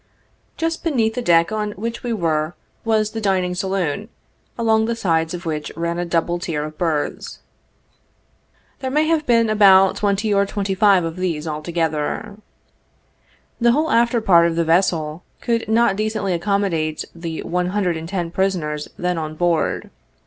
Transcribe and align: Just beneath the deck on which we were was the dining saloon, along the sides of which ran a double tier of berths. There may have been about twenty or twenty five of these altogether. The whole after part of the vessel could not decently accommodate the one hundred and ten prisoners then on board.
Just 0.57 0.83
beneath 0.83 1.13
the 1.13 1.21
deck 1.21 1.51
on 1.51 1.73
which 1.73 2.01
we 2.01 2.11
were 2.11 2.55
was 2.83 3.11
the 3.11 3.21
dining 3.21 3.53
saloon, 3.53 4.09
along 4.57 4.85
the 4.85 4.95
sides 4.95 5.35
of 5.35 5.45
which 5.45 5.71
ran 5.75 5.99
a 5.99 6.05
double 6.05 6.39
tier 6.39 6.63
of 6.63 6.75
berths. 6.79 7.37
There 8.79 8.89
may 8.89 9.05
have 9.05 9.27
been 9.27 9.47
about 9.47 9.97
twenty 9.97 10.33
or 10.33 10.47
twenty 10.47 10.73
five 10.73 11.03
of 11.03 11.17
these 11.17 11.47
altogether. 11.47 12.37
The 13.59 13.73
whole 13.73 13.91
after 13.91 14.21
part 14.21 14.47
of 14.47 14.55
the 14.55 14.65
vessel 14.65 15.21
could 15.39 15.67
not 15.69 15.95
decently 15.97 16.33
accommodate 16.33 17.05
the 17.13 17.43
one 17.43 17.67
hundred 17.67 17.95
and 17.95 18.09
ten 18.09 18.31
prisoners 18.31 18.87
then 18.97 19.19
on 19.19 19.35
board. 19.35 19.91